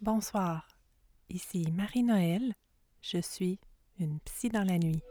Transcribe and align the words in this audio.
Bonsoir, 0.00 0.68
ici 1.28 1.72
Marie-Noël, 1.72 2.54
je 3.02 3.18
suis 3.18 3.58
une 3.98 4.20
psy 4.20 4.48
dans 4.48 4.62
la 4.62 4.78
nuit. 4.78 5.02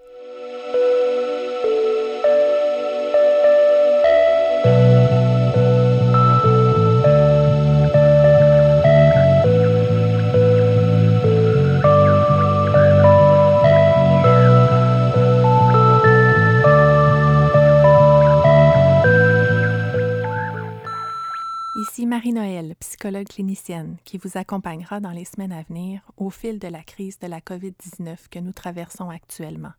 Marie-Noël, 22.07 22.73
psychologue 22.79 23.27
clinicienne, 23.27 23.97
qui 24.05 24.17
vous 24.17 24.37
accompagnera 24.37 25.01
dans 25.01 25.11
les 25.11 25.25
semaines 25.25 25.51
à 25.51 25.63
venir 25.63 26.09
au 26.15 26.29
fil 26.29 26.57
de 26.57 26.69
la 26.69 26.81
crise 26.81 27.19
de 27.19 27.27
la 27.27 27.41
COVID-19 27.41 28.29
que 28.31 28.39
nous 28.39 28.53
traversons 28.53 29.09
actuellement. 29.09 29.73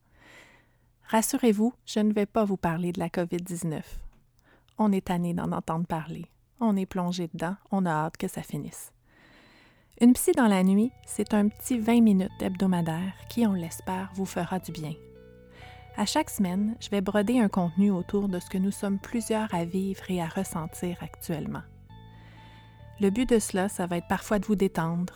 Rassurez-vous, 1.05 1.72
je 1.86 2.00
ne 2.00 2.12
vais 2.12 2.27
pas 2.27 2.45
vous 2.45 2.59
parler 2.59 2.92
de 2.92 3.00
la 3.00 3.09
COVID-19. 3.09 3.80
On 4.77 4.92
est 4.92 5.06
tanné 5.06 5.33
d'en 5.33 5.52
entendre 5.52 5.86
parler. 5.86 6.27
On 6.60 6.77
est 6.77 6.84
plongé 6.84 7.30
dedans, 7.33 7.56
on 7.70 7.86
a 7.86 7.91
hâte 7.91 8.19
que 8.19 8.28
ça 8.28 8.42
finisse. 8.42 8.92
Une 10.02 10.12
psy 10.12 10.33
dans 10.33 10.48
la 10.48 10.62
nuit, 10.62 10.92
c'est 11.06 11.33
un 11.33 11.48
petit 11.48 11.78
20 11.78 12.02
minutes 12.02 12.42
hebdomadaire 12.42 13.14
qui, 13.30 13.47
on 13.47 13.55
l'espère, 13.55 14.10
vous 14.12 14.27
fera 14.27 14.58
du 14.58 14.72
bien. 14.72 14.92
À 15.97 16.05
chaque 16.05 16.28
semaine, 16.28 16.77
je 16.78 16.91
vais 16.91 17.00
broder 17.00 17.41
un 17.41 17.48
contenu 17.48 17.91
autour 17.91 18.28
de 18.28 18.38
ce 18.38 18.50
que 18.50 18.58
nous 18.58 18.70
sommes 18.70 18.98
plusieurs 18.98 19.55
à 19.55 19.64
vivre 19.64 20.10
et 20.10 20.20
à 20.20 20.27
ressentir 20.27 20.98
actuellement. 21.00 21.62
Le 23.01 23.11
but 23.11 23.29
de 23.29 23.38
cela, 23.38 23.69
ça 23.69 23.87
va 23.87 23.98
être 23.98 24.09
parfois 24.09 24.41
de 24.41 24.47
vous 24.47 24.57
détendre, 24.57 25.15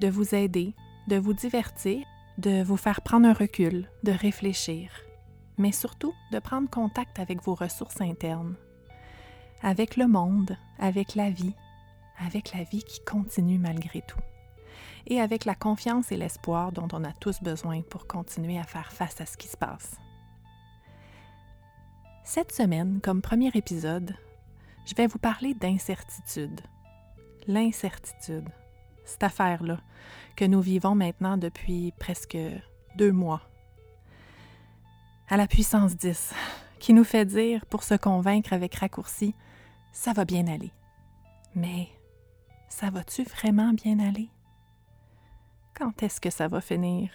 de 0.00 0.08
vous 0.08 0.34
aider, 0.34 0.74
de 1.06 1.16
vous 1.16 1.34
divertir, 1.34 2.04
de 2.36 2.64
vous 2.64 2.76
faire 2.76 3.00
prendre 3.00 3.28
un 3.28 3.32
recul, 3.32 3.88
de 4.02 4.10
réfléchir, 4.10 4.90
mais 5.56 5.70
surtout 5.70 6.12
de 6.32 6.40
prendre 6.40 6.68
contact 6.68 7.20
avec 7.20 7.42
vos 7.42 7.54
ressources 7.54 8.00
internes, 8.00 8.56
avec 9.62 9.96
le 9.96 10.08
monde, 10.08 10.58
avec 10.80 11.14
la 11.14 11.30
vie, 11.30 11.54
avec 12.18 12.52
la 12.52 12.64
vie 12.64 12.82
qui 12.82 13.00
continue 13.04 13.58
malgré 13.58 14.02
tout, 14.02 14.20
et 15.06 15.20
avec 15.20 15.44
la 15.44 15.54
confiance 15.54 16.10
et 16.10 16.16
l'espoir 16.16 16.72
dont 16.72 16.88
on 16.92 17.04
a 17.04 17.12
tous 17.12 17.40
besoin 17.40 17.82
pour 17.82 18.08
continuer 18.08 18.58
à 18.58 18.64
faire 18.64 18.92
face 18.92 19.20
à 19.20 19.26
ce 19.26 19.36
qui 19.36 19.46
se 19.46 19.56
passe. 19.56 19.96
Cette 22.24 22.50
semaine, 22.50 23.00
comme 23.00 23.22
premier 23.22 23.52
épisode, 23.54 24.16
je 24.84 24.94
vais 24.96 25.06
vous 25.06 25.20
parler 25.20 25.54
d'incertitude 25.54 26.60
l'incertitude, 27.46 28.48
cette 29.04 29.22
affaire-là 29.22 29.80
que 30.36 30.44
nous 30.44 30.60
vivons 30.60 30.94
maintenant 30.94 31.36
depuis 31.36 31.92
presque 31.98 32.36
deux 32.96 33.12
mois. 33.12 33.42
À 35.28 35.36
la 35.36 35.46
puissance 35.46 35.96
10, 35.96 36.32
qui 36.78 36.92
nous 36.92 37.04
fait 37.04 37.24
dire, 37.24 37.66
pour 37.66 37.82
se 37.82 37.94
convaincre 37.94 38.52
avec 38.52 38.74
raccourci, 38.76 39.34
ça 39.92 40.12
va 40.12 40.24
bien 40.24 40.46
aller. 40.46 40.72
Mais 41.54 41.88
ça 42.68 42.90
va-tu 42.90 43.22
vraiment 43.24 43.72
bien 43.72 43.98
aller? 43.98 44.28
Quand 45.74 46.02
est-ce 46.02 46.20
que 46.20 46.30
ça 46.30 46.48
va 46.48 46.60
finir? 46.60 47.10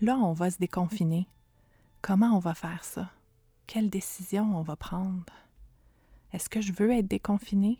Là, 0.00 0.16
on 0.16 0.32
va 0.32 0.50
se 0.50 0.58
déconfiner. 0.58 1.28
Comment 2.02 2.36
on 2.36 2.38
va 2.38 2.54
faire 2.54 2.84
ça? 2.84 3.10
Quelle 3.66 3.90
décision 3.90 4.56
on 4.56 4.62
va 4.62 4.76
prendre? 4.76 5.32
Est-ce 6.32 6.48
que 6.48 6.60
je 6.60 6.72
veux 6.72 6.90
être 6.90 7.06
déconfiné? 7.06 7.78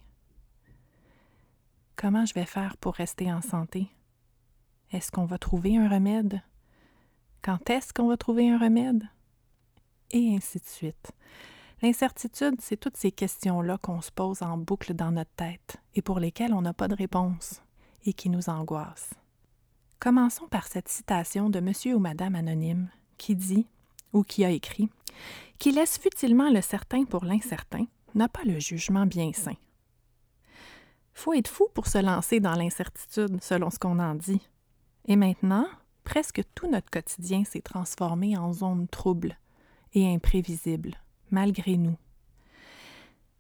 Comment 1.97 2.25
je 2.25 2.35
vais 2.35 2.45
faire 2.45 2.77
pour 2.77 2.95
rester 2.95 3.33
en 3.33 3.41
santé? 3.41 3.89
Est-ce 4.93 5.11
qu'on 5.13 5.27
va 5.27 5.39
trouver 5.39 5.77
un 5.77 5.89
remède? 5.89 6.43
Quand 7.43 7.71
est-ce 7.71 7.93
qu'on 7.93 8.09
va 8.09 8.17
trouver 8.17 8.51
un 8.51 8.59
remède? 8.59 9.05
Et 10.11 10.35
ainsi 10.35 10.59
de 10.59 10.67
suite. 10.67 11.13
L'incertitude, 11.83 12.61
c'est 12.61 12.79
toutes 12.79 12.97
ces 12.97 13.13
questions-là 13.13 13.79
qu'on 13.79 14.01
se 14.01 14.11
pose 14.11 14.43
en 14.43 14.59
boucle 14.59 14.95
dans 14.95 15.13
notre 15.13 15.35
tête 15.37 15.77
et 15.95 16.03
pour 16.03 16.19
lesquelles 16.19 16.55
on 16.55 16.63
n'a 16.63 16.75
pas 16.75 16.89
de 16.89 16.95
réponse 16.95 17.63
et 18.05 18.13
qui 18.13 18.29
nous 18.29 18.49
angoissent. 18.49 19.15
Commençons 20.01 20.49
par 20.49 20.67
cette 20.67 20.89
citation 20.89 21.49
de 21.49 21.61
Monsieur 21.61 21.95
ou 21.95 21.99
Madame 21.99 22.35
Anonyme 22.35 22.89
qui 23.17 23.37
dit, 23.37 23.67
ou 24.13 24.23
qui 24.23 24.45
a 24.45 24.51
écrit, 24.51 24.89
Qui 25.59 25.73
laisse 25.73 25.99
futilement 25.99 26.51
le 26.51 26.61
certain 26.61 27.05
pour 27.05 27.25
l'incertain 27.25 27.87
n'a 28.15 28.29
pas 28.29 28.45
le 28.45 28.59
jugement 28.59 29.07
bien 29.07 29.33
sain. 29.33 29.55
Faut 31.15 31.33
être 31.33 31.49
fou 31.49 31.69
pour 31.73 31.87
se 31.87 31.99
lancer 31.99 32.41
dans 32.41 32.55
l'incertitude, 32.55 33.43
selon 33.43 33.71
ce 33.71 33.79
qu'on 33.79 33.99
en 33.99 34.15
dit. 34.15 34.41
Et 35.07 35.17
maintenant, 35.17 35.67
presque 36.03 36.43
tout 36.55 36.69
notre 36.71 36.91
quotidien 36.91 37.45
s'est 37.45 37.63
transformé 37.63 38.37
en 38.37 38.53
zone 38.53 38.89
trouble 38.89 39.39
et 39.95 40.13
imprévisible, 40.13 40.97
malgré 41.31 41.77
nous. 41.77 41.97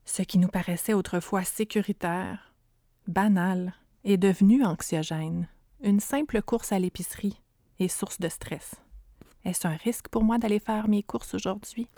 Ce 0.04 0.22
qui 0.22 0.38
nous 0.38 0.48
paraissait 0.48 0.94
autrefois 0.94 1.44
sécuritaire, 1.44 2.54
banal, 3.08 3.74
est 4.04 4.18
devenu 4.18 4.64
anxiogène, 4.64 5.48
une 5.82 6.00
simple 6.00 6.42
course 6.42 6.72
à 6.72 6.78
l'épicerie 6.78 7.40
et 7.78 7.88
source 7.88 8.20
de 8.20 8.28
stress. 8.28 8.76
Est-ce 9.44 9.66
un 9.66 9.76
risque 9.76 10.08
pour 10.08 10.22
moi 10.22 10.38
d'aller 10.38 10.58
faire 10.58 10.88
mes 10.88 11.02
courses 11.02 11.34
aujourd'hui? 11.34 11.88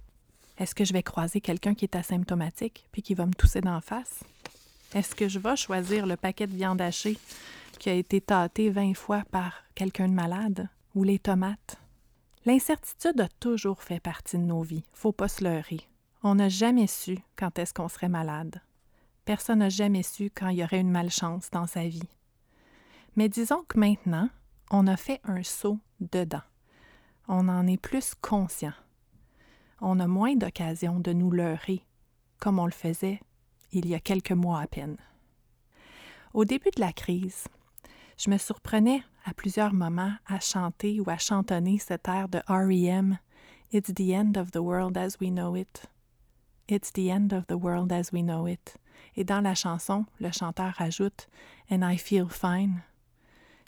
Est-ce 0.59 0.75
que 0.75 0.85
je 0.85 0.93
vais 0.93 1.03
croiser 1.03 1.41
quelqu'un 1.41 1.75
qui 1.75 1.85
est 1.85 1.97
asymptomatique 1.97 2.89
puis 2.91 3.03
qui 3.03 3.15
va 3.15 3.27
me 3.27 3.35
tousser 3.35 3.61
d'en 3.61 3.81
face? 3.81 4.25
Est-ce 4.95 5.15
que 5.15 5.29
je 5.29 5.39
vais 5.39 5.57
choisir 5.57 6.07
le 6.07 6.17
paquet 6.17 6.47
de 6.47 6.55
viande 6.55 6.81
hachée 6.81 7.19
qui 7.79 7.91
a 7.91 7.95
été 7.95 8.21
tâté 8.21 8.71
20 8.71 8.95
fois 8.95 9.23
par 9.31 9.65
quelqu'un 9.75 10.09
de 10.09 10.15
malade 10.15 10.69
ou 10.95 11.03
les 11.03 11.19
tomates? 11.19 11.79
L'incertitude 12.45 13.21
a 13.21 13.29
toujours 13.41 13.83
fait 13.83 14.01
partie 14.01 14.39
de 14.39 14.43
nos 14.43 14.63
vies, 14.63 14.85
faut 14.93 15.13
pas 15.13 15.29
se 15.29 15.43
leurrer. 15.43 15.81
On 16.23 16.37
n'a 16.37 16.49
jamais 16.49 16.87
su 16.87 17.19
quand 17.35 17.59
est-ce 17.59 17.75
qu'on 17.75 17.89
serait 17.89 18.09
malade. 18.09 18.63
Personne 19.25 19.59
n'a 19.59 19.69
jamais 19.69 20.05
su 20.05 20.31
quand 20.33 20.49
il 20.49 20.59
y 20.59 20.65
aurait 20.65 20.81
une 20.81 20.91
malchance 20.91 21.51
dans 21.51 21.67
sa 21.67 21.89
vie. 21.89 22.09
Mais 23.17 23.29
disons 23.29 23.65
que 23.67 23.79
maintenant, 23.79 24.29
on 24.71 24.87
a 24.87 24.97
fait 24.97 25.21
un 25.25 25.43
saut 25.43 25.79
dedans. 26.01 26.43
On 27.27 27.49
en 27.49 27.67
est 27.67 27.81
plus 27.81 28.15
conscient. 28.15 28.75
On 29.81 29.99
a 29.99 30.07
moins 30.07 30.37
d'occasion 30.37 31.01
de 31.01 31.13
nous 31.13 31.33
leurrer, 31.33 31.85
comme 32.39 32.61
on 32.61 32.67
le 32.67 32.73
faisait 32.73 33.21
il 33.77 33.89
y 33.89 33.95
a 33.95 34.01
quelques 34.01 34.33
mois 34.33 34.61
à 34.61 34.67
peine. 34.67 34.97
Au 36.35 36.45
début 36.45 36.71
de 36.75 36.81
la 36.81 36.93
crise, 36.93 37.45
je 38.19 38.31
me 38.31 38.39
surprenais 38.39 39.03
à 39.25 39.35
plusieurs 39.35 39.73
moments 39.73 40.13
à 40.27 40.41
chanter 40.41 41.01
ou 41.01 41.11
à 41.11 41.19
chantonner 41.19 41.79
cet 41.79 42.09
air 42.09 42.29
de 42.29 42.41
REM 42.49 43.19
It's 43.73 43.93
the 43.93 44.13
end 44.13 44.37
of 44.37 44.53
the 44.53 44.61
world 44.61 44.97
as 44.97 45.19
we 45.21 45.31
know 45.31 45.57
it. 45.57 45.87
It's 46.69 46.93
the 46.93 47.11
end 47.11 47.33
of 47.33 47.47
the 47.49 47.57
world 47.57 47.93
as 47.93 48.13
we 48.13 48.23
know 48.23 48.47
it. 48.47 48.77
Et 49.17 49.25
dans 49.25 49.41
la 49.41 49.55
chanson, 49.55 50.07
le 50.21 50.31
chanteur 50.31 50.73
rajoute 50.75 51.29
And 51.71 51.83
I 51.83 51.99
feel 51.99 52.29
fine. 52.29 52.83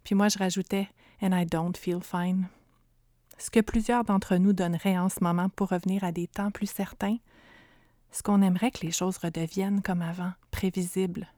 Puis 0.05 0.15
moi, 0.15 0.29
je 0.29 0.39
rajoutais 0.39 0.89
And 1.21 1.33
I 1.33 1.45
don't 1.45 1.77
feel 1.77 2.01
fine. 2.01 2.49
Ce 3.39 3.51
que 3.51 3.61
plusieurs 3.61 4.05
d'entre 4.05 4.37
nous 4.37 4.53
donneraient 4.53 4.99
en 4.99 5.09
ce 5.09 5.23
moment 5.23 5.49
pour 5.49 5.69
revenir 5.69 6.05
à 6.05 6.13
des 6.13 6.27
temps 6.27 6.51
plus 6.51 6.71
certains, 6.71 7.19
ce 8.11 8.23
qu'on 8.23 8.43
aimerait 8.43 8.71
que 8.71 8.85
les 8.85 8.93
choses 8.93 9.19
redeviennent 9.19 9.83
comme 9.83 10.03
avant, 10.03 10.33
prévisibles. 10.51 11.29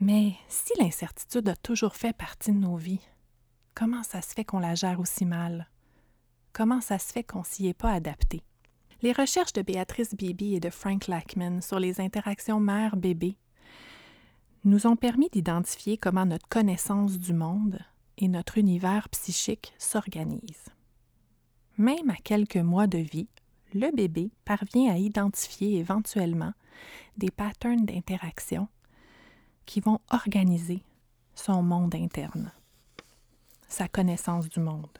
Mais 0.00 0.34
si 0.48 0.72
l'incertitude 0.80 1.48
a 1.48 1.56
toujours 1.56 1.94
fait 1.94 2.16
partie 2.16 2.52
de 2.52 2.58
nos 2.58 2.76
vies, 2.76 3.06
comment 3.74 4.02
ça 4.02 4.22
se 4.22 4.32
fait 4.32 4.44
qu'on 4.44 4.58
la 4.58 4.74
gère 4.74 5.00
aussi 5.00 5.24
mal? 5.24 5.68
Comment 6.52 6.80
ça 6.80 6.98
se 6.98 7.12
fait 7.12 7.22
qu'on 7.22 7.44
s'y 7.44 7.68
est 7.68 7.74
pas 7.74 7.92
adapté? 7.92 8.42
Les 9.02 9.12
recherches 9.12 9.52
de 9.52 9.62
Béatrice 9.62 10.14
Bibi 10.14 10.54
et 10.54 10.60
de 10.60 10.70
Frank 10.70 11.06
Lackman 11.06 11.60
sur 11.60 11.78
les 11.78 12.00
interactions 12.00 12.60
mère-bébé 12.60 13.36
nous 14.64 14.86
ont 14.86 14.96
permis 14.96 15.28
d'identifier 15.28 15.98
comment 15.98 16.26
notre 16.26 16.48
connaissance 16.48 17.18
du 17.18 17.32
monde 17.32 17.80
et 18.18 18.28
notre 18.28 18.58
univers 18.58 19.08
psychique 19.08 19.72
s'organisent. 19.78 20.70
Même 21.78 22.10
à 22.10 22.16
quelques 22.16 22.56
mois 22.56 22.86
de 22.86 22.98
vie, 22.98 23.28
le 23.74 23.94
bébé 23.94 24.30
parvient 24.44 24.92
à 24.92 24.98
identifier 24.98 25.78
éventuellement 25.78 26.52
des 27.16 27.30
patterns 27.30 27.84
d'interaction 27.84 28.68
qui 29.66 29.80
vont 29.80 30.00
organiser 30.10 30.82
son 31.34 31.62
monde 31.62 31.94
interne, 31.94 32.52
sa 33.68 33.88
connaissance 33.88 34.48
du 34.48 34.60
monde. 34.60 34.98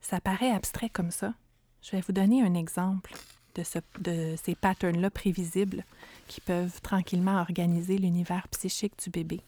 Ça 0.00 0.20
paraît 0.20 0.50
abstrait 0.50 0.90
comme 0.90 1.10
ça. 1.10 1.34
Je 1.82 1.92
vais 1.92 2.02
vous 2.02 2.12
donner 2.12 2.42
un 2.42 2.54
exemple 2.54 3.14
de, 3.54 4.36
ces 4.36 4.54
patterns-là 4.54 5.10
prévisibles 5.10 5.84
qui 6.28 6.40
peuvent 6.40 6.80
tranquillement 6.80 7.40
organiser 7.40 7.98
l'univers 7.98 8.48
psychique 8.48 8.98
du 9.02 9.10
bébé. 9.10 9.40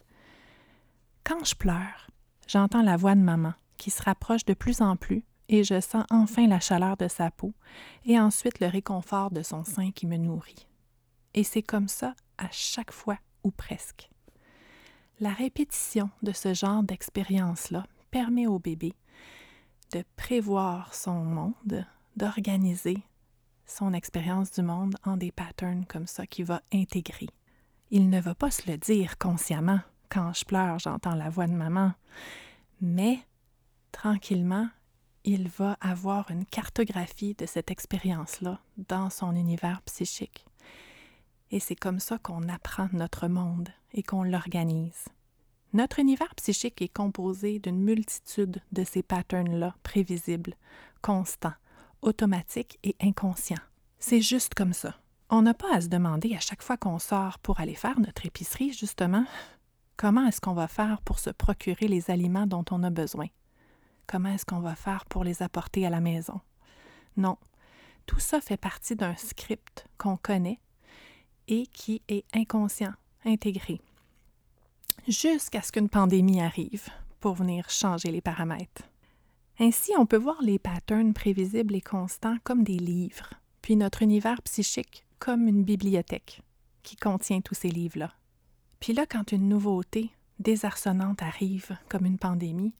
Quand 1.24 1.44
je 1.44 1.54
pleure, 1.54 2.08
j'entends 2.48 2.82
la 2.82 2.96
voix 2.96 3.14
de 3.14 3.20
maman 3.20 3.54
qui 3.76 3.90
se 3.90 4.02
rapproche 4.02 4.44
de 4.44 4.54
plus 4.54 4.80
en 4.80 4.96
plus 4.96 5.22
et 5.48 5.64
je 5.64 5.80
sens 5.80 6.04
enfin 6.10 6.46
la 6.46 6.60
chaleur 6.60 6.96
de 6.96 7.08
sa 7.08 7.30
peau 7.30 7.52
et 8.04 8.18
ensuite 8.18 8.60
le 8.60 8.68
réconfort 8.68 9.30
de 9.30 9.42
son 9.42 9.64
sein 9.64 9.90
qui 9.90 10.06
me 10.06 10.16
nourrit. 10.16 10.66
Et 11.34 11.44
c'est 11.44 11.62
comme 11.62 11.88
ça 11.88 12.14
à 12.38 12.48
chaque 12.50 12.92
fois 12.92 13.18
ou 13.44 13.50
presque. 13.50 14.10
La 15.20 15.30
répétition 15.30 16.10
de 16.22 16.32
ce 16.32 16.54
genre 16.54 16.82
d'expérience-là 16.82 17.86
permet 18.10 18.46
au 18.46 18.58
bébé 18.58 18.94
de 19.92 20.04
prévoir 20.16 20.94
son 20.94 21.22
monde, 21.24 21.86
d'organiser 22.16 22.98
son 23.66 23.92
expérience 23.92 24.50
du 24.52 24.62
monde 24.62 24.96
en 25.04 25.16
des 25.16 25.32
patterns 25.32 25.84
comme 25.86 26.06
ça 26.06 26.26
qu'il 26.26 26.44
va 26.44 26.62
intégrer. 26.72 27.28
Il 27.90 28.10
ne 28.10 28.20
va 28.20 28.34
pas 28.34 28.50
se 28.50 28.70
le 28.70 28.78
dire 28.78 29.18
consciemment. 29.18 29.80
Quand 30.08 30.32
je 30.32 30.44
pleure, 30.44 30.78
j'entends 30.78 31.14
la 31.14 31.30
voix 31.30 31.46
de 31.46 31.52
maman. 31.52 31.92
Mais, 32.80 33.18
tranquillement, 33.92 34.68
il 35.24 35.48
va 35.48 35.76
avoir 35.80 36.30
une 36.30 36.44
cartographie 36.44 37.34
de 37.34 37.46
cette 37.46 37.70
expérience-là 37.70 38.60
dans 38.76 39.10
son 39.10 39.34
univers 39.36 39.82
psychique. 39.82 40.46
Et 41.50 41.60
c'est 41.60 41.76
comme 41.76 42.00
ça 42.00 42.18
qu'on 42.18 42.48
apprend 42.48 42.88
notre 42.92 43.28
monde 43.28 43.68
et 43.92 44.02
qu'on 44.02 44.24
l'organise. 44.24 45.04
Notre 45.74 46.00
univers 46.00 46.34
psychique 46.34 46.82
est 46.82 46.92
composé 46.92 47.58
d'une 47.58 47.80
multitude 47.80 48.60
de 48.72 48.84
ces 48.84 49.02
patterns-là 49.02 49.74
prévisibles, 49.82 50.54
constants, 51.00 51.54
automatiques 52.02 52.78
et 52.82 52.96
inconscients. 53.00 53.56
C'est 53.98 54.20
juste 54.20 54.54
comme 54.54 54.72
ça. 54.72 54.96
On 55.30 55.42
n'a 55.42 55.54
pas 55.54 55.74
à 55.74 55.80
se 55.80 55.88
demander 55.88 56.34
à 56.34 56.40
chaque 56.40 56.62
fois 56.62 56.76
qu'on 56.76 56.98
sort 56.98 57.38
pour 57.38 57.60
aller 57.60 57.74
faire 57.74 57.98
notre 58.00 58.26
épicerie, 58.26 58.72
justement, 58.72 59.24
comment 59.96 60.26
est-ce 60.26 60.40
qu'on 60.40 60.52
va 60.52 60.68
faire 60.68 61.00
pour 61.02 61.18
se 61.18 61.30
procurer 61.30 61.88
les 61.88 62.10
aliments 62.10 62.46
dont 62.46 62.64
on 62.70 62.82
a 62.82 62.90
besoin. 62.90 63.28
Comment 64.06 64.30
est-ce 64.30 64.44
qu'on 64.46 64.60
va 64.60 64.74
faire 64.74 65.04
pour 65.06 65.24
les 65.24 65.42
apporter 65.42 65.86
à 65.86 65.90
la 65.90 66.00
maison? 66.00 66.40
Non, 67.16 67.38
tout 68.06 68.20
ça 68.20 68.40
fait 68.40 68.56
partie 68.56 68.96
d'un 68.96 69.16
script 69.16 69.86
qu'on 69.98 70.16
connaît 70.16 70.58
et 71.48 71.66
qui 71.66 72.02
est 72.08 72.24
inconscient, 72.34 72.92
intégré, 73.24 73.80
jusqu'à 75.08 75.62
ce 75.62 75.72
qu'une 75.72 75.88
pandémie 75.88 76.40
arrive 76.40 76.88
pour 77.20 77.34
venir 77.34 77.68
changer 77.70 78.10
les 78.10 78.20
paramètres. 78.20 78.82
Ainsi, 79.58 79.92
on 79.98 80.06
peut 80.06 80.16
voir 80.16 80.40
les 80.42 80.58
patterns 80.58 81.12
prévisibles 81.12 81.74
et 81.74 81.80
constants 81.80 82.38
comme 82.42 82.64
des 82.64 82.78
livres, 82.78 83.34
puis 83.60 83.76
notre 83.76 84.02
univers 84.02 84.42
psychique 84.42 85.04
comme 85.18 85.46
une 85.46 85.62
bibliothèque 85.62 86.42
qui 86.82 86.96
contient 86.96 87.40
tous 87.40 87.54
ces 87.54 87.68
livres-là. 87.68 88.12
Puis 88.80 88.92
là, 88.92 89.06
quand 89.06 89.30
une 89.30 89.48
nouveauté 89.48 90.10
désarçonnante 90.40 91.22
arrive, 91.22 91.76
comme 91.88 92.06
une 92.06 92.18
pandémie, 92.18 92.74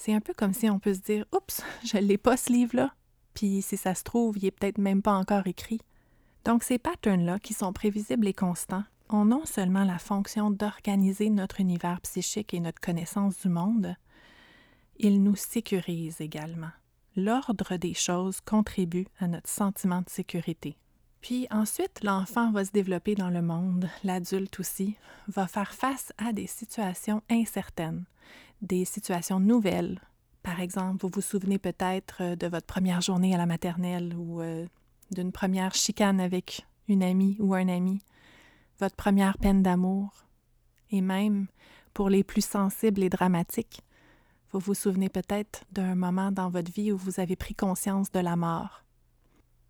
c'est 0.00 0.14
un 0.14 0.20
peu 0.20 0.32
comme 0.32 0.54
si 0.54 0.70
on 0.70 0.78
peut 0.78 0.94
se 0.94 1.00
dire 1.00 1.26
Oups, 1.34 1.62
je 1.84 1.98
l'ai 1.98 2.16
pas 2.16 2.38
ce 2.38 2.50
livre-là. 2.50 2.94
Puis 3.34 3.60
si 3.60 3.76
ça 3.76 3.94
se 3.94 4.02
trouve, 4.02 4.38
il 4.38 4.46
est 4.46 4.50
peut-être 4.50 4.78
même 4.78 5.02
pas 5.02 5.12
encore 5.12 5.46
écrit. 5.46 5.80
Donc 6.46 6.62
ces 6.62 6.78
patterns-là, 6.78 7.38
qui 7.38 7.52
sont 7.52 7.74
prévisibles 7.74 8.26
et 8.26 8.32
constants, 8.32 8.84
ont 9.10 9.26
non 9.26 9.44
seulement 9.44 9.84
la 9.84 9.98
fonction 9.98 10.50
d'organiser 10.50 11.28
notre 11.28 11.60
univers 11.60 12.00
psychique 12.00 12.54
et 12.54 12.60
notre 12.60 12.80
connaissance 12.80 13.38
du 13.40 13.50
monde, 13.50 13.94
ils 14.96 15.22
nous 15.22 15.36
sécurisent 15.36 16.20
également. 16.20 16.70
L'ordre 17.14 17.76
des 17.76 17.94
choses 17.94 18.40
contribue 18.40 19.06
à 19.18 19.26
notre 19.26 19.50
sentiment 19.50 20.00
de 20.00 20.08
sécurité. 20.08 20.78
Puis 21.20 21.46
ensuite, 21.50 22.02
l'enfant 22.02 22.52
va 22.52 22.64
se 22.64 22.70
développer 22.70 23.14
dans 23.14 23.28
le 23.28 23.42
monde, 23.42 23.90
l'adulte 24.02 24.60
aussi, 24.60 24.96
va 25.28 25.46
faire 25.46 25.74
face 25.74 26.14
à 26.16 26.32
des 26.32 26.46
situations 26.46 27.22
incertaines, 27.28 28.06
des 28.62 28.84
situations 28.84 29.40
nouvelles. 29.40 30.00
Par 30.42 30.60
exemple, 30.60 31.02
vous 31.02 31.10
vous 31.12 31.20
souvenez 31.20 31.58
peut-être 31.58 32.22
euh, 32.22 32.36
de 32.36 32.46
votre 32.46 32.66
première 32.66 33.00
journée 33.00 33.34
à 33.34 33.38
la 33.38 33.46
maternelle 33.46 34.14
ou 34.16 34.40
euh, 34.40 34.66
d'une 35.10 35.32
première 35.32 35.74
chicane 35.74 36.20
avec 36.20 36.66
une 36.88 37.02
amie 37.02 37.36
ou 37.40 37.54
un 37.54 37.68
ami, 37.68 38.00
votre 38.78 38.96
première 38.96 39.38
peine 39.38 39.62
d'amour, 39.62 40.24
et 40.90 41.00
même, 41.00 41.46
pour 41.94 42.08
les 42.08 42.24
plus 42.24 42.44
sensibles 42.44 43.02
et 43.02 43.10
dramatiques, 43.10 43.82
vous 44.52 44.58
vous 44.58 44.74
souvenez 44.74 45.08
peut-être 45.08 45.64
d'un 45.70 45.94
moment 45.94 46.32
dans 46.32 46.50
votre 46.50 46.72
vie 46.72 46.90
où 46.90 46.96
vous 46.96 47.20
avez 47.20 47.36
pris 47.36 47.54
conscience 47.54 48.10
de 48.10 48.18
la 48.18 48.34
mort. 48.34 48.82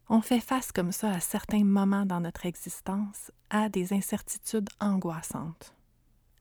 On 0.09 0.23
fait 0.23 0.41
face 0.41 0.73
comme 0.73 0.93
ça 0.93 1.11
à 1.11 1.21
certains 1.21 1.65
moments 1.65 2.07
dans 2.07 2.21
notre 2.21 2.47
existence 2.47 3.31
à 3.51 3.69
des 3.69 3.93
incertitudes 3.93 4.71
angoissantes. 4.81 5.75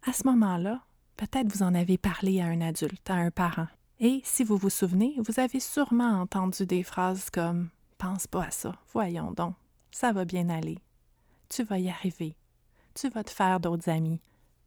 À 0.07 0.13
ce 0.13 0.25
moment-là, 0.25 0.81
Peut-être 1.19 1.53
vous 1.53 1.63
en 1.63 1.75
avez 1.75 1.97
parlé 1.97 2.39
à 2.39 2.45
un 2.45 2.61
adulte, 2.61 3.09
à 3.09 3.15
un 3.15 3.29
parent. 3.29 3.67
Et 3.99 4.21
si 4.23 4.45
vous 4.45 4.55
vous 4.55 4.69
souvenez, 4.69 5.15
vous 5.17 5.41
avez 5.41 5.59
sûrement 5.59 6.21
entendu 6.21 6.65
des 6.65 6.81
phrases 6.81 7.29
comme 7.29 7.67
Pense 7.97 8.25
pas 8.25 8.45
à 8.45 8.51
ça, 8.51 8.73
voyons 8.93 9.33
donc, 9.33 9.53
ça 9.91 10.13
va 10.13 10.23
bien 10.23 10.47
aller. 10.47 10.79
Tu 11.49 11.63
vas 11.63 11.77
y 11.77 11.89
arriver. 11.89 12.37
Tu 12.95 13.09
vas 13.09 13.25
te 13.25 13.31
faire 13.31 13.59
d'autres 13.59 13.89
amis. 13.89 14.21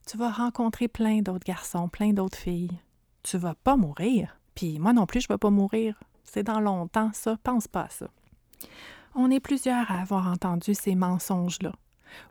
Tu 0.06 0.18
vas 0.18 0.30
rencontrer 0.30 0.88
plein 0.88 1.22
d'autres 1.22 1.46
garçons, 1.46 1.88
plein 1.88 2.12
d'autres 2.12 2.36
filles. 2.36 2.78
Tu 3.22 3.38
vas 3.38 3.54
pas 3.54 3.78
mourir. 3.78 4.38
Puis 4.54 4.78
moi 4.78 4.92
non 4.92 5.06
plus, 5.06 5.22
je 5.22 5.28
vais 5.28 5.38
pas 5.38 5.48
mourir. 5.48 5.98
C'est 6.22 6.42
dans 6.42 6.60
longtemps, 6.60 7.12
ça, 7.14 7.38
pense 7.42 7.66
pas 7.66 7.84
à 7.84 7.88
ça. 7.88 8.08
On 9.14 9.30
est 9.30 9.40
plusieurs 9.40 9.90
à 9.90 10.02
avoir 10.02 10.26
entendu 10.26 10.74
ces 10.74 10.96
mensonges-là, 10.96 11.72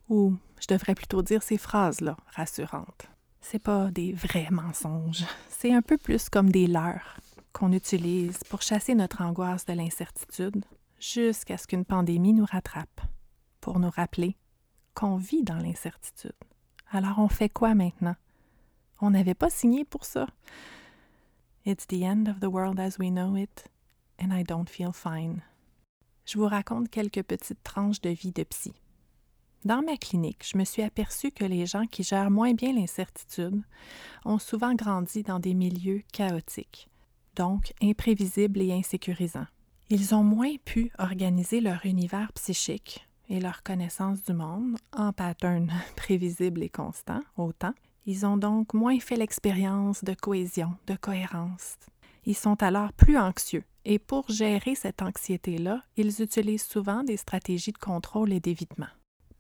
ou 0.09 0.35
je 0.59 0.67
devrais 0.67 0.94
plutôt 0.94 1.24
dire 1.24 1.41
ces 1.41 1.57
phrases-là 1.57 2.15
rassurantes 2.35 3.11
c'est 3.41 3.59
pas 3.59 3.91
des 3.91 4.13
vrais 4.13 4.49
mensonges. 4.51 5.25
C'est 5.49 5.73
un 5.73 5.81
peu 5.81 5.97
plus 5.97 6.29
comme 6.29 6.51
des 6.51 6.67
leurres 6.67 7.17
qu'on 7.53 7.71
utilise 7.73 8.38
pour 8.49 8.61
chasser 8.61 8.95
notre 8.95 9.21
angoisse 9.21 9.65
de 9.65 9.73
l'incertitude 9.73 10.63
jusqu'à 10.99 11.57
ce 11.57 11.67
qu'une 11.67 11.85
pandémie 11.85 12.33
nous 12.33 12.45
rattrape, 12.45 13.01
pour 13.59 13.79
nous 13.79 13.89
rappeler 13.89 14.38
qu'on 14.93 15.17
vit 15.17 15.43
dans 15.43 15.57
l'incertitude. 15.57 16.31
Alors 16.91 17.19
on 17.19 17.27
fait 17.27 17.49
quoi 17.49 17.73
maintenant? 17.73 18.15
On 19.01 19.09
n'avait 19.09 19.33
pas 19.33 19.49
signé 19.49 19.83
pour 19.83 20.05
ça. 20.05 20.27
It's 21.65 21.88
the 21.88 22.03
end 22.03 22.27
of 22.27 22.39
the 22.39 22.51
world 22.51 22.79
as 22.79 22.97
we 22.99 23.09
know 23.09 23.35
it, 23.35 23.69
and 24.21 24.31
I 24.31 24.43
don't 24.43 24.67
feel 24.69 24.91
fine. 24.93 25.41
Je 26.25 26.38
vous 26.38 26.47
raconte 26.47 26.89
quelques 26.89 27.23
petites 27.23 27.63
tranches 27.63 28.01
de 28.01 28.09
vie 28.09 28.31
de 28.31 28.43
psy. 28.43 28.73
Dans 29.63 29.84
ma 29.84 29.96
clinique, 29.96 30.44
je 30.44 30.58
me 30.58 30.63
suis 30.63 30.81
aperçue 30.81 31.30
que 31.30 31.46
les 31.46 31.68
gens 31.68 31.86
qui 31.86 32.02
gèrent 32.02 32.31
moins 32.31 32.54
bien 32.54 32.74
l'incertitude 32.74 33.62
ont 34.25 34.40
souvent 34.40 34.74
grandi 34.74 35.22
dans 35.22 35.40
des 35.40 35.54
milieux 35.54 36.02
chaotiques, 36.12 36.90
donc 37.36 37.72
imprévisibles 37.80 38.60
et 38.60 38.74
insécurisants. 38.74 39.46
Ils 39.92 40.16
ont 40.16 40.24
moins 40.24 40.56
pu 40.66 40.92
organiser 40.98 41.62
leur 41.62 41.86
univers 41.86 42.34
psychique 42.34 43.08
et 43.30 43.40
leur 43.40 43.62
connaissance 43.62 44.24
du 44.24 44.34
monde 44.34 44.78
en 44.94 45.13
pattern 45.13 45.72
prévisible 45.96 46.63
et 46.63 46.69
constant 46.69 47.22
autant. 47.38 47.74
Ils 48.08 48.25
ont 48.25 48.38
donc 48.38 48.74
moins 48.74 49.00
fait 49.00 49.16
l'expérience 49.16 50.04
de 50.04 50.16
cohésion, 50.16 50.74
de 50.88 50.96
cohérence. 50.96 51.75
Ils 52.25 52.36
sont 52.36 52.63
alors 52.63 52.94
plus 52.94 53.18
anxieux 53.18 53.63
et 53.86 54.00
pour 54.00 54.27
gérer 54.27 54.74
cette 54.74 55.03
anxiété-là, 55.03 55.84
ils 55.98 56.20
utilisent 56.22 56.65
souvent 56.65 57.03
des 57.03 57.18
stratégies 57.18 57.74
de 57.74 57.77
contrôle 57.77 58.34
et 58.34 58.39
d'évitement. 58.39 58.88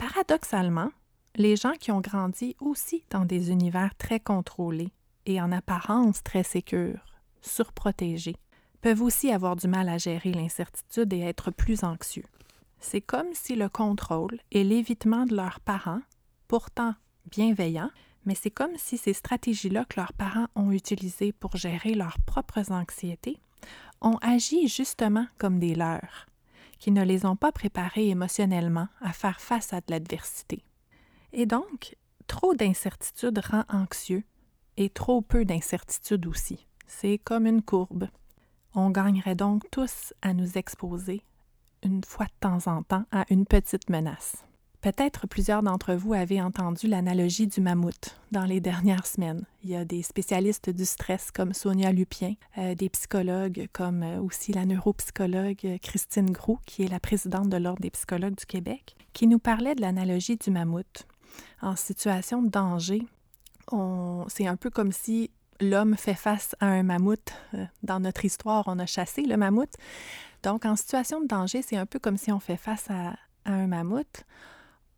Paradoxalement, 0.01 0.89
les 1.35 1.55
gens 1.55 1.73
qui 1.79 1.91
ont 1.91 2.01
grandi 2.01 2.55
aussi 2.59 3.03
dans 3.11 3.23
des 3.23 3.51
univers 3.51 3.93
très 3.99 4.19
contrôlés 4.19 4.91
et 5.27 5.39
en 5.39 5.51
apparence 5.51 6.23
très 6.23 6.41
sécures, 6.41 7.05
surprotégés, 7.43 8.35
peuvent 8.81 9.03
aussi 9.03 9.31
avoir 9.31 9.55
du 9.55 9.67
mal 9.67 9.87
à 9.89 9.99
gérer 9.99 10.31
l'incertitude 10.31 11.13
et 11.13 11.19
être 11.19 11.51
plus 11.51 11.83
anxieux. 11.83 12.25
C'est 12.79 12.99
comme 12.99 13.27
si 13.33 13.53
le 13.53 13.69
contrôle 13.69 14.39
et 14.51 14.63
l'évitement 14.63 15.27
de 15.27 15.35
leurs 15.35 15.59
parents, 15.59 16.01
pourtant 16.47 16.95
bienveillants, 17.29 17.91
mais 18.25 18.33
c'est 18.33 18.49
comme 18.49 18.75
si 18.77 18.97
ces 18.97 19.13
stratégies-là 19.13 19.85
que 19.85 19.99
leurs 19.99 20.13
parents 20.13 20.47
ont 20.55 20.71
utilisées 20.71 21.31
pour 21.31 21.57
gérer 21.57 21.93
leurs 21.93 22.17
propres 22.25 22.71
anxiétés 22.71 23.37
ont 24.01 24.17
agi 24.23 24.67
justement 24.67 25.27
comme 25.37 25.59
des 25.59 25.75
leurs, 25.75 26.25
qui 26.81 26.91
ne 26.91 27.03
les 27.03 27.25
ont 27.25 27.35
pas 27.35 27.51
préparés 27.51 28.09
émotionnellement 28.09 28.87
à 29.01 29.13
faire 29.13 29.39
face 29.39 29.71
à 29.71 29.81
de 29.81 29.85
l'adversité. 29.89 30.65
Et 31.31 31.45
donc, 31.45 31.95
trop 32.25 32.55
d'incertitude 32.55 33.37
rend 33.37 33.63
anxieux 33.69 34.23
et 34.77 34.89
trop 34.89 35.21
peu 35.21 35.45
d'incertitude 35.45 36.25
aussi. 36.25 36.65
C'est 36.87 37.19
comme 37.19 37.45
une 37.45 37.61
courbe. 37.61 38.07
On 38.73 38.89
gagnerait 38.89 39.35
donc 39.35 39.69
tous 39.69 40.13
à 40.23 40.33
nous 40.33 40.57
exposer, 40.57 41.21
une 41.83 42.03
fois 42.03 42.25
de 42.25 42.31
temps 42.39 42.65
en 42.65 42.81
temps, 42.81 43.05
à 43.11 43.25
une 43.29 43.45
petite 43.45 43.89
menace. 43.91 44.43
Peut-être 44.81 45.27
plusieurs 45.27 45.61
d'entre 45.61 45.93
vous 45.93 46.15
avez 46.15 46.41
entendu 46.41 46.87
l'analogie 46.87 47.45
du 47.45 47.61
mammouth 47.61 48.19
dans 48.31 48.45
les 48.45 48.59
dernières 48.59 49.05
semaines. 49.05 49.45
Il 49.63 49.69
y 49.69 49.75
a 49.75 49.85
des 49.85 50.01
spécialistes 50.01 50.71
du 50.71 50.85
stress 50.85 51.29
comme 51.29 51.53
Sonia 51.53 51.91
Lupien, 51.91 52.33
euh, 52.57 52.73
des 52.73 52.89
psychologues 52.89 53.69
comme 53.73 54.01
euh, 54.01 54.19
aussi 54.19 54.53
la 54.53 54.65
neuropsychologue 54.65 55.77
Christine 55.83 56.31
Groux, 56.31 56.57
qui 56.65 56.81
est 56.81 56.87
la 56.87 56.99
présidente 56.99 57.47
de 57.49 57.57
l'Ordre 57.57 57.81
des 57.81 57.91
psychologues 57.91 58.35
du 58.35 58.47
Québec, 58.47 58.95
qui 59.13 59.27
nous 59.27 59.37
parlait 59.37 59.75
de 59.75 59.81
l'analogie 59.81 60.37
du 60.37 60.49
mammouth. 60.49 61.05
En 61.61 61.75
situation 61.75 62.41
de 62.41 62.49
danger, 62.49 63.03
c'est 64.29 64.47
un 64.47 64.57
peu 64.57 64.71
comme 64.71 64.91
si 64.91 65.29
l'homme 65.59 65.95
fait 65.95 66.15
face 66.15 66.55
à 66.59 66.65
un 66.65 66.81
mammouth. 66.81 67.33
Euh, 67.53 67.65
dans 67.83 67.99
notre 67.99 68.25
histoire, 68.25 68.63
on 68.65 68.79
a 68.79 68.87
chassé 68.87 69.21
le 69.21 69.37
mammouth. 69.37 69.73
Donc, 70.41 70.65
en 70.65 70.75
situation 70.75 71.21
de 71.21 71.27
danger, 71.27 71.61
c'est 71.61 71.77
un 71.77 71.85
peu 71.85 71.99
comme 71.99 72.17
si 72.17 72.31
on 72.31 72.39
fait 72.39 72.57
face 72.57 72.89
à 72.89 73.13
un 73.45 73.67
mammouth 73.67 74.25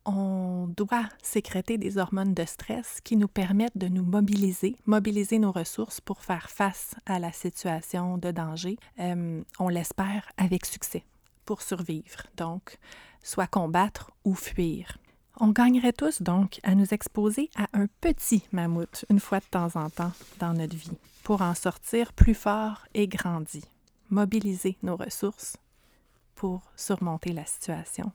on 0.06 0.68
doit 0.76 1.08
sécréter 1.22 1.78
des 1.78 1.98
hormones 1.98 2.34
de 2.34 2.46
stress 2.46 3.00
qui 3.02 3.16
nous 3.16 3.28
permettent 3.28 3.78
de 3.78 3.88
nous 3.88 4.04
mobiliser, 4.04 4.76
mobiliser 4.86 5.40
nos 5.40 5.52
ressources 5.52 6.02
pour 6.02 6.22
faire 6.24 6.50
face 6.50 6.96
à 7.06 7.20
la 7.20 7.32
situation 7.32 8.18
de 8.18 8.32
danger, 8.32 8.78
euh, 9.00 9.42
on 9.60 9.70
l'espère 9.70 10.32
avec 10.38 10.66
succès, 10.66 11.04
pour 11.46 11.62
survivre. 11.62 12.24
Donc, 12.38 12.78
soit 13.22 13.48
combattre 13.48 14.12
ou 14.26 14.36
fuir. 14.36 14.98
On 15.40 15.50
gagnerait 15.50 15.94
tous 15.94 16.22
donc 16.22 16.60
à 16.64 16.76
nous 16.76 16.94
exposer 16.94 17.50
à 17.56 17.68
un 17.74 17.88
petit 18.02 18.44
mammouth 18.52 19.06
une 19.10 19.20
fois 19.20 19.40
de 19.40 19.46
temps 19.46 19.76
en 19.76 19.90
temps 19.90 20.12
dans 20.40 20.54
notre 20.54 20.76
vie 20.76 20.98
pour 21.24 21.42
en 21.42 21.56
sortir 21.56 22.14
plus 22.14 22.36
fort 22.36 22.86
et 22.94 23.08
grandi, 23.08 23.64
mobiliser 24.10 24.78
nos 24.84 24.96
ressources 24.96 25.58
pour 26.36 26.62
surmonter 26.76 27.32
la 27.32 27.46
situation 27.46 28.12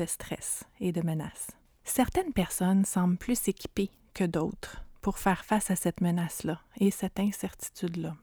de 0.00 0.06
stress 0.06 0.64
et 0.80 0.92
de 0.92 1.02
menace. 1.02 1.48
Certaines 1.84 2.32
personnes 2.32 2.84
semblent 2.84 3.18
plus 3.18 3.48
équipées 3.48 3.90
que 4.14 4.24
d'autres 4.24 4.82
pour 5.02 5.18
faire 5.18 5.44
face 5.44 5.70
à 5.70 5.76
cette 5.76 6.00
menace-là 6.00 6.60
et 6.78 6.90
cette 6.90 7.20
incertitude-là. 7.20 8.16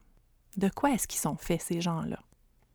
De 0.58 0.70
quoi 0.70 0.92
est-ce 0.92 1.08
qu'ils 1.08 1.20
sont 1.20 1.38
faits, 1.38 1.62
ces 1.62 1.82
gens-là? 1.82 2.20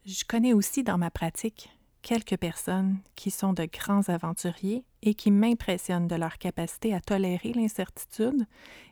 Je 0.07 0.25
connais 0.25 0.53
aussi 0.53 0.85
dans 0.85 0.99
ma 0.99 1.11
pratique 1.11 1.71
quelques 2.03 2.37
personnes 2.37 2.99
qui 3.17 3.31
sont 3.31 3.53
de 3.53 3.65
grands 3.65 4.09
aventuriers 4.09 4.85
et 5.03 5.15
qui 5.15 5.31
m'impressionnent 5.31 6.09
de 6.09 6.17
leur 6.17 6.39
capacité 6.39 6.95
à 6.95 7.01
tolérer 7.01 7.53
l'incertitude 7.53 8.47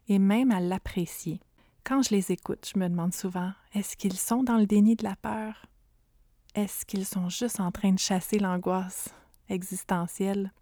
et 0.08 0.18
même 0.18 0.50
à 0.50 0.60
l'apprécier. 0.60 1.40
Quand 1.84 2.02
je 2.02 2.10
les 2.10 2.32
écoute, 2.32 2.70
je 2.72 2.78
me 2.78 2.88
demande 2.88 3.14
souvent, 3.14 3.52
est-ce 3.74 3.96
qu'ils 3.96 4.18
sont 4.18 4.42
dans 4.42 4.58
le 4.58 4.66
déni 4.66 4.96
de 4.96 5.04
la 5.04 5.16
peur? 5.16 5.66
Est-ce 6.54 6.84
qu'ils 6.84 7.06
sont 7.06 7.28
juste 7.28 7.60
en 7.60 7.70
train 7.70 7.92
de 7.92 7.98
chasser 7.98 8.38
l'angoisse 8.38 9.14
existentielle? 9.50 10.52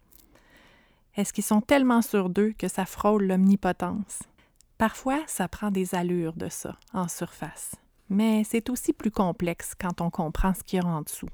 Est-ce 1.15 1.33
qu'ils 1.33 1.43
sont 1.43 1.61
tellement 1.61 2.01
sûrs 2.01 2.29
d'eux 2.29 2.53
que 2.57 2.67
ça 2.67 2.85
frôle 2.85 3.25
l'omnipotence? 3.25 4.19
Parfois, 4.77 5.21
ça 5.27 5.47
prend 5.47 5.71
des 5.71 5.95
allures 5.95 6.33
de 6.33 6.49
ça, 6.49 6.77
en 6.93 7.07
surface. 7.07 7.75
Mais 8.09 8.43
c'est 8.43 8.69
aussi 8.69 8.93
plus 8.93 9.11
complexe 9.11 9.73
quand 9.79 10.01
on 10.01 10.09
comprend 10.09 10.53
ce 10.53 10.63
qu'il 10.63 10.79
y 10.79 10.81
a 10.81 10.85
en 10.85 11.01
dessous. 11.01 11.29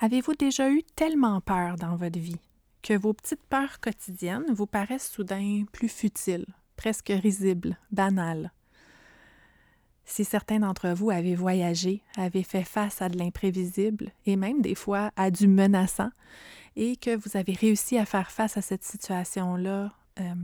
Avez-vous 0.00 0.34
déjà 0.34 0.70
eu 0.70 0.82
tellement 0.94 1.40
peur 1.40 1.76
dans 1.76 1.96
votre 1.96 2.18
vie 2.18 2.40
que 2.82 2.94
vos 2.94 3.14
petites 3.14 3.44
peurs 3.48 3.80
quotidiennes 3.80 4.52
vous 4.52 4.66
paraissent 4.66 5.10
soudain 5.10 5.64
plus 5.72 5.88
futiles, 5.88 6.46
presque 6.76 7.12
risibles, 7.14 7.78
banales? 7.90 8.52
Si 10.04 10.24
certains 10.24 10.60
d'entre 10.60 10.90
vous 10.90 11.10
avaient 11.10 11.34
voyagé, 11.34 12.02
avaient 12.16 12.44
fait 12.44 12.62
face 12.62 13.02
à 13.02 13.08
de 13.08 13.18
l'imprévisible 13.18 14.12
et 14.24 14.36
même 14.36 14.62
des 14.62 14.76
fois 14.76 15.10
à 15.16 15.30
du 15.30 15.48
menaçant, 15.48 16.10
et 16.76 16.96
que 16.96 17.16
vous 17.16 17.36
avez 17.36 17.54
réussi 17.54 17.98
à 17.98 18.04
faire 18.04 18.30
face 18.30 18.56
à 18.56 18.62
cette 18.62 18.84
situation-là 18.84 19.92
euh, 20.20 20.34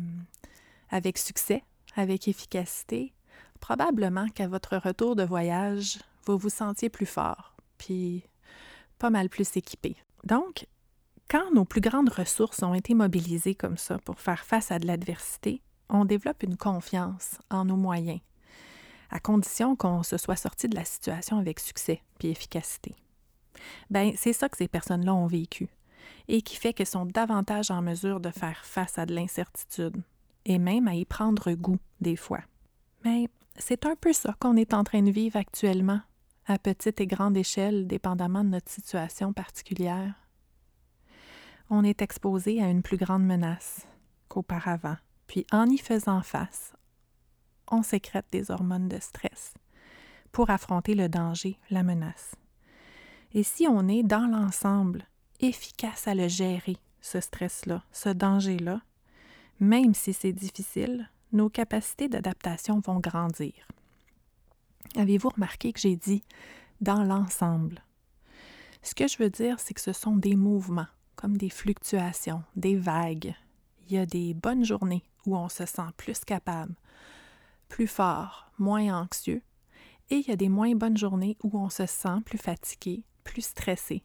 avec 0.91 1.19
succès, 1.19 1.63
avec 1.95 2.27
efficacité, 2.27 3.13
probablement 3.61 4.29
qu'à 4.29 4.49
votre 4.49 4.77
retour 4.77 5.15
de 5.15 5.23
voyage, 5.23 5.99
vous 6.25 6.39
vous 6.39 6.49
sentiez 6.49 6.89
plus 6.89 7.07
fort, 7.07 7.55
puis 7.79 8.25
pas 8.99 9.11
mal 9.11 9.29
plus 9.29 9.57
équipé. 9.57 9.97
Donc, 10.25 10.67
quand 11.29 11.53
nos 11.53 11.65
plus 11.65 11.81
grandes 11.81 12.11
ressources 12.11 12.63
ont 12.63 12.75
été 12.75 12.95
mobilisées 12.95 13.55
comme 13.55 13.77
ça 13.77 13.99
pour 13.99 14.21
faire 14.21 14.45
face 14.45 14.71
à 14.71 14.79
de 14.79 14.87
l'adversité, 14.87 15.63
on 15.89 16.05
développe 16.05 16.43
une 16.43 16.57
confiance 16.57 17.39
en 17.51 17.67
nos 17.67 17.77
moyens, 17.77 18.21
à 19.11 19.21
condition 19.21 19.77
qu'on 19.77 20.03
se 20.03 20.17
soit 20.17 20.37
sorti 20.37 20.69
de 20.69 20.75
la 20.75 20.85
situation 20.85 21.39
avec 21.39 21.61
succès 21.61 22.03
puis 22.19 22.29
efficacité. 22.29 22.95
Ben, 23.91 24.13
c'est 24.17 24.33
ça 24.33 24.49
que 24.49 24.57
ces 24.57 24.69
personnes-là 24.69 25.15
ont 25.15 25.27
vécu 25.27 25.69
et 26.29 26.43
qui 26.43 26.57
fait 26.57 26.73
qu'elles 26.73 26.87
sont 26.87 27.07
davantage 27.07 27.71
en 27.71 27.83
mesure 27.83 28.21
de 28.21 28.31
faire 28.31 28.65
face 28.65 28.99
à 28.99 29.07
de 29.07 29.15
l'incertitude 29.15 30.03
et 30.45 30.59
même 30.59 30.89
à 30.89 30.95
y 30.95 31.05
prendre 31.05 31.53
goût 31.53 31.79
des 32.01 32.17
fois. 32.17 32.41
Mais 33.05 33.29
c'est 33.57 33.87
un 33.87 33.97
peu 33.97 34.13
ça 34.13 34.35
qu'on 34.39 34.57
est 34.57 34.75
en 34.75 34.85
train 34.85 35.03
de 35.03 35.11
vivre 35.11 35.37
actuellement 35.37 36.01
à 36.47 36.59
petite 36.59 37.01
et 37.01 37.07
grande 37.07 37.37
échelle, 37.37 37.87
dépendamment 37.87 38.45
de 38.45 38.51
notre 38.51 38.71
situation 38.71 39.33
particulière. 39.33 40.15
On 41.71 41.85
est 41.85 42.03
exposé 42.03 42.63
à 42.63 42.69
une 42.69 42.83
plus 42.83 42.97
grande 42.97 43.25
menace 43.25 43.87
qu'auparavant, 44.29 44.97
puis 45.27 45.47
en 45.53 45.69
y 45.69 45.79
faisant 45.79 46.23
face, 46.23 46.73
on 47.71 47.83
sécrète 47.83 48.27
des 48.33 48.51
hormones 48.51 48.89
de 48.89 48.99
stress 48.99 49.55
pour 50.33 50.51
affronter 50.51 50.95
le 50.95 51.09
danger, 51.09 51.59
la 51.71 51.83
menace. 51.83 52.35
Et 53.33 53.43
si 53.43 53.67
on 53.69 53.89
est 53.89 54.03
dans 54.03 54.27
l'ensemble 54.27 55.07
efficace 55.43 56.09
à 56.09 56.15
le 56.15 56.29
gérer, 56.29 56.77
ce 57.01 57.21
stress-là, 57.21 57.83
ce 57.93 58.09
danger-là, 58.09 58.81
même 59.61 59.95
si 59.95 60.13
c'est 60.13 60.33
difficile, 60.33 61.11
nos 61.33 61.49
capacités 61.49 62.09
d'adaptation 62.09 62.81
vont 62.81 63.01
grandir. 63.01 63.55
Avez-vous 64.97 65.31
remarqué 65.31 65.73
que 65.73 65.81
j'ai 65.81 65.97
dit 65.97 66.23
dans 66.81 67.03
l'ensemble? 67.03 67.83
Ce 68.83 68.95
que 68.95 69.07
je 69.07 69.19
veux 69.19 69.31
dire, 69.31 69.61
c'est 69.61 69.75
que 69.75 69.81
ce 69.81 69.93
sont 69.93 70.17
des 70.17 70.37
mouvements, 70.37 70.89
comme 71.17 71.37
des 71.37 71.51
fluctuations, 71.51 72.43
des 72.57 72.77
vagues. 72.77 73.35
Il 73.87 73.95
y 73.95 73.99
a 73.99 74.07
des 74.07 74.35
bonnes 74.35 74.65
journées 74.65 75.05
où 75.27 75.37
on 75.37 75.49
se 75.49 75.67
sent 75.67 75.91
plus 75.97 76.21
capable, 76.21 76.75
plus 77.69 77.87
fort, 77.87 78.51
moins 78.59 79.01
anxieux, 79.01 79.43
et 80.11 80.17
il 80.17 80.29
y 80.29 80.33
a 80.33 80.37
des 80.37 80.49
moins 80.49 80.75
bonnes 80.75 80.97
journées 80.97 81.39
où 81.43 81.57
on 81.59 81.71
se 81.71 81.87
sent 81.87 82.21
plus 82.27 82.39
fatigué, 82.39 83.05
plus 83.25 83.43
stressé. 83.43 84.03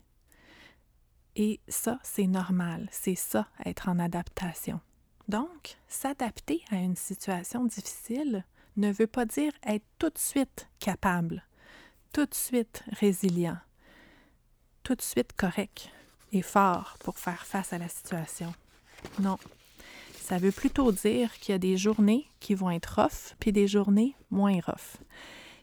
Et 1.40 1.60
ça, 1.68 2.00
c'est 2.02 2.26
normal, 2.26 2.90
c'est 2.92 3.16
ça, 3.16 3.48
être 3.64 3.90
en 3.90 4.00
adaptation. 4.00 4.82
Donc, 5.28 5.78
s'adapter 5.88 6.64
à 6.72 6.78
une 6.78 6.96
situation 6.96 7.64
difficile, 7.66 8.44
ne 8.76 8.92
veut 8.92 9.08
pas 9.08 9.26
dire 9.26 9.54
être 9.64 9.86
tout 10.00 10.10
de 10.10 10.18
suite 10.18 10.68
capable, 10.80 11.44
tout 12.12 12.26
de 12.26 12.34
suite 12.34 12.84
résilient, 13.00 13.60
tout 14.82 14.96
de 14.96 15.02
suite 15.02 15.34
correct 15.34 15.92
et 16.32 16.42
fort 16.42 16.98
pour 17.02 17.20
faire 17.20 17.46
face 17.46 17.72
à 17.72 17.78
la 17.78 17.88
situation. 17.88 18.52
Non. 19.20 19.38
Ça 20.20 20.40
veut 20.40 20.52
plutôt 20.52 20.92
dire 20.92 21.32
qu'il 21.36 21.52
y 21.52 21.56
a 21.56 21.60
des 21.60 21.78
journées 21.78 22.28
qui 22.40 22.56
vont 22.56 22.72
être 22.72 23.00
rough, 23.00 23.36
puis 23.40 23.52
des 23.52 23.68
journées 23.68 24.16
moins 24.32 24.60
rough. 24.60 24.98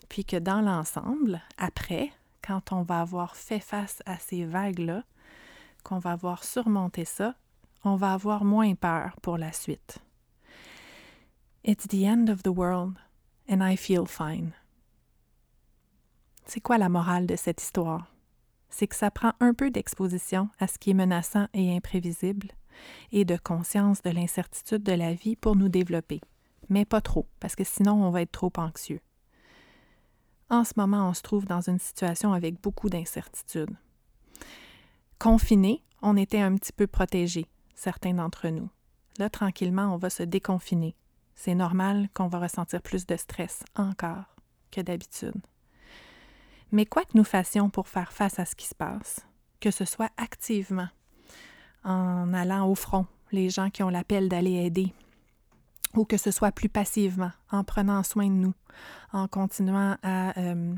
Puis 0.09 0.25
que 0.25 0.37
dans 0.37 0.61
l'ensemble, 0.61 1.43
après, 1.59 2.12
quand 2.43 2.71
on 2.71 2.83
va 2.83 3.00
avoir 3.00 3.35
fait 3.35 3.59
face 3.59 4.02
à 4.07 4.19
ces 4.21 4.45
vagues-là, 4.45 5.02
qu'on 5.85 6.00
va 6.00 6.12
avoir 6.12 6.43
surmonté 6.43 7.05
ça, 7.05 7.37
on 7.85 7.95
va 7.95 8.12
avoir 8.12 8.45
moins 8.45 8.75
peur 8.75 9.17
pour 9.23 9.38
la 9.38 9.53
suite. 9.53 9.99
It's 11.62 11.87
the 11.87 12.05
end 12.05 12.29
of 12.29 12.43
the 12.43 12.49
world 12.49 12.97
and 13.49 13.61
I 13.61 13.76
feel 13.76 14.07
fine. 14.07 14.53
C'est 16.47 16.61
quoi 16.61 16.76
la 16.79 16.88
morale 16.88 17.26
de 17.26 17.37
cette 17.37 17.62
histoire? 17.62 18.12
C'est 18.69 18.88
que 18.88 18.97
ça 18.97 19.11
prend 19.11 19.33
un 19.41 19.55
peu 19.55 19.71
d'exposition 19.71 20.49
à 20.59 20.67
ce 20.67 20.79
qui 20.79 20.91
est 20.91 20.95
menaçant 20.95 21.47
et 21.55 21.75
imprévisible 21.76 22.49
et 23.12 23.25
de 23.25 23.37
conscience 23.37 24.03
de 24.03 24.11
l'incertitude 24.11 24.83
de 24.83 24.93
la 24.93 25.14
vie 25.14 25.37
pour 25.37 25.55
nous 25.55 25.69
développer, 25.69 26.21
mais 26.69 26.85
pas 26.85 27.00
trop, 27.00 27.29
parce 27.38 27.55
que 27.55 27.64
sinon 27.64 28.05
on 28.05 28.11
va 28.11 28.23
être 28.23 28.33
trop 28.33 28.53
anxieux. 28.57 29.00
En 30.50 30.64
ce 30.64 30.75
moment, 30.76 31.09
on 31.09 31.14
se 31.14 31.23
trouve 31.23 31.47
dans 31.47 31.62
une 31.62 31.79
situation 31.79 32.33
avec 32.33 32.61
beaucoup 32.61 32.91
d'incertitudes. 32.91 33.75
Confinés, 35.25 35.83
on 36.02 36.19
était 36.19 36.43
un 36.43 36.54
petit 36.54 36.75
peu 36.75 36.87
protégés, 36.87 37.47
certains 37.75 38.12
d'entre 38.12 38.49
nous. 38.49 38.69
Là, 39.19 39.31
tranquillement, 39.31 39.95
on 39.95 39.97
va 39.97 40.11
se 40.11 40.23
déconfiner 40.23 40.95
c'est 41.35 41.54
normal 41.54 42.11
qu'on 42.12 42.28
va 42.28 42.40
ressentir 42.40 42.83
plus 42.83 43.07
de 43.07 43.16
stress 43.16 43.64
encore 43.75 44.37
que 44.71 44.83
d'habitude. 44.83 45.40
Mais 46.73 46.85
quoi 46.85 47.04
que 47.04 47.16
nous 47.16 47.25
fassions 47.25 47.71
pour 47.71 47.88
faire 47.88 48.12
face 48.12 48.38
à 48.38 48.45
ce 48.45 48.54
qui 48.54 48.66
se 48.66 48.75
passe, 48.75 49.21
que 49.61 49.71
ce 49.71 49.87
soit 49.87 50.11
activement, 50.19 50.88
en 51.85 52.35
allant 52.35 52.69
au 52.69 52.75
front, 52.75 53.07
les 53.33 53.49
gens 53.49 53.71
qui 53.71 53.83
ont 53.83 53.88
l'appel 53.88 54.28
d'aller 54.28 54.66
aider, 54.66 54.93
ou 55.95 56.04
que 56.04 56.19
ce 56.19 56.33
soit 56.33 56.52
plus 56.52 56.69
passivement, 56.69 57.33
en 57.50 57.64
prenant 57.64 58.02
soin 58.02 58.26
de 58.26 58.35
nous, 58.35 58.54
en 59.14 59.26
continuant 59.26 59.97
à 60.02 60.38
euh, 60.38 60.75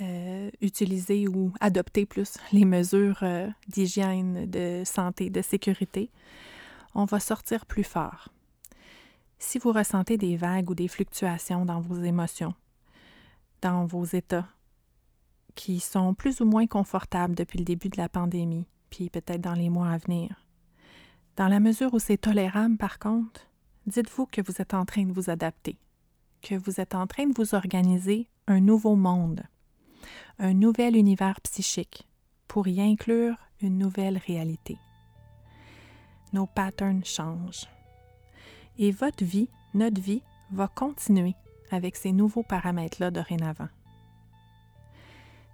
euh, 0.00 0.50
utiliser 0.60 1.28
ou 1.28 1.52
adopter 1.60 2.04
plus 2.04 2.36
les 2.52 2.64
mesures 2.64 3.20
euh, 3.22 3.48
d'hygiène, 3.68 4.50
de 4.50 4.82
santé, 4.84 5.30
de 5.30 5.40
sécurité, 5.40 6.10
on 6.94 7.04
va 7.04 7.20
sortir 7.20 7.64
plus 7.64 7.84
fort. 7.84 8.28
Si 9.38 9.58
vous 9.58 9.70
ressentez 9.70 10.16
des 10.16 10.36
vagues 10.36 10.70
ou 10.70 10.74
des 10.74 10.88
fluctuations 10.88 11.64
dans 11.64 11.80
vos 11.80 12.02
émotions, 12.02 12.54
dans 13.60 13.86
vos 13.86 14.04
états, 14.04 14.48
qui 15.54 15.78
sont 15.78 16.14
plus 16.14 16.40
ou 16.40 16.44
moins 16.44 16.66
confortables 16.66 17.36
depuis 17.36 17.60
le 17.60 17.64
début 17.64 17.88
de 17.88 17.96
la 17.96 18.08
pandémie, 18.08 18.66
puis 18.90 19.10
peut-être 19.10 19.40
dans 19.40 19.54
les 19.54 19.70
mois 19.70 19.90
à 19.90 19.98
venir, 19.98 20.44
dans 21.36 21.48
la 21.48 21.60
mesure 21.60 21.94
où 21.94 21.98
c'est 21.98 22.16
tolérable 22.16 22.76
par 22.76 22.98
contre, 22.98 23.48
dites-vous 23.86 24.26
que 24.26 24.40
vous 24.40 24.60
êtes 24.60 24.74
en 24.74 24.84
train 24.84 25.04
de 25.04 25.12
vous 25.12 25.30
adapter, 25.30 25.78
que 26.42 26.56
vous 26.56 26.80
êtes 26.80 26.94
en 26.94 27.06
train 27.06 27.26
de 27.26 27.34
vous 27.36 27.54
organiser 27.54 28.28
un 28.46 28.60
nouveau 28.60 28.96
monde, 28.96 29.44
un 30.38 30.52
nouvel 30.52 30.96
univers 30.96 31.40
psychique 31.42 32.08
pour 32.48 32.66
y 32.66 32.80
inclure 32.80 33.36
une 33.60 33.78
nouvelle 33.78 34.18
réalité. 34.18 34.78
nos 36.32 36.46
patterns 36.46 37.04
changent. 37.04 37.68
Et 38.76 38.90
votre 38.90 39.24
vie, 39.24 39.48
notre 39.72 40.00
vie, 40.00 40.22
va 40.50 40.66
continuer 40.66 41.34
avec 41.70 41.94
ces 41.94 42.10
nouveaux 42.10 42.42
paramètres-là 42.42 43.12
dorénavant. 43.12 43.68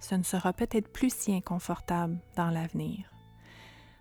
Ce 0.00 0.14
ne 0.14 0.22
sera 0.22 0.54
peut-être 0.54 0.90
plus 0.90 1.14
si 1.14 1.34
inconfortable 1.34 2.18
dans 2.34 2.48
l'avenir. 2.48 3.12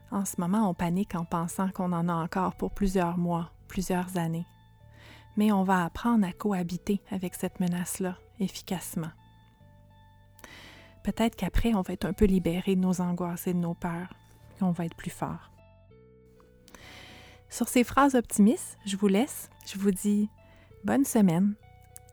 En 0.09 0.24
ce 0.24 0.39
moment, 0.39 0.69
on 0.69 0.74
panique 0.74 1.15
en 1.15 1.25
pensant 1.25 1.69
qu'on 1.69 1.91
en 1.91 2.07
a 2.07 2.13
encore 2.13 2.55
pour 2.55 2.71
plusieurs 2.71 3.17
mois, 3.17 3.51
plusieurs 3.67 4.17
années. 4.17 4.48
Mais 5.36 5.51
on 5.51 5.63
va 5.63 5.83
apprendre 5.83 6.25
à 6.25 6.31
cohabiter 6.31 7.01
avec 7.12 7.36
cette 7.36 7.59
menace-là 7.59 8.17
efficacement. 8.39 9.12
Peut-être 11.10 11.36
qu'après, 11.36 11.74
on 11.74 11.82
va 11.82 11.96
être 11.96 12.06
un 12.06 12.13
peu 12.13 12.25
libéré 12.25 12.75
de 12.75 12.82
nos 12.82 13.01
angoisses 13.01 13.48
et 13.48 13.54
de 13.54 13.58
nos 13.58 13.74
peurs, 13.74 14.13
et 14.60 14.63
on 14.63 14.70
va 14.70 14.86
être 14.86 14.96
plus 14.96 15.10
fort. 15.10 15.50
Sur 17.50 17.68
ces 17.68 17.84
phrases 17.84 18.13
optimistes, 18.13 18.78
je 18.86 18.96
vous 18.96 19.08
laisse. 19.08 19.50
Je 19.66 19.80
vous 19.80 19.89
dis 19.89 20.30
bonne 20.84 21.06
semaine 21.06 21.56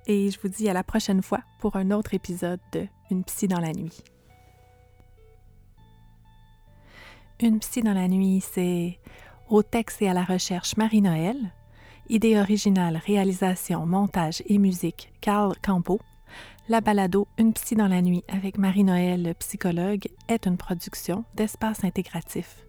et 0.07 0.31
je 0.31 0.41
vous 0.41 0.49
dis 0.49 0.67
à 0.71 0.73
la 0.73 0.83
prochaine 0.83 1.21
fois 1.21 1.41
pour 1.61 1.77
un 1.77 1.91
autre 1.91 2.15
épisode 2.15 2.61
de 2.73 2.87
Une 3.11 3.23
psy 3.25 3.49
dans 3.49 3.61
la 3.61 3.73
nuit. 3.73 4.03
Une 7.41 7.59
psy 7.59 7.83
dans 7.83 7.93
la 7.93 8.09
nuit, 8.09 8.41
c'est 8.41 8.99
au 9.51 9.63
texte 9.63 10.01
et 10.01 10.09
à 10.09 10.15
la 10.15 10.25
recherche 10.25 10.79
Marie-Noël, 10.79 11.37
idée 12.09 12.39
originale, 12.39 12.97
réalisation, 13.05 13.85
montage 13.85 14.43
et 14.47 14.57
musique 14.57 15.13
Carl 15.21 15.55
Campo. 15.63 16.01
La 16.69 16.81
balado 16.81 17.29
Une 17.39 17.53
psy 17.53 17.77
dans 17.77 17.87
la 17.87 18.03
nuit 18.03 18.25
avec 18.27 18.59
Marie-Noël, 18.59 19.37
psychologue, 19.39 20.09
est 20.27 20.49
une 20.49 20.57
production 20.57 21.25
d'Espace 21.37 21.85
Intégratif. 21.85 22.66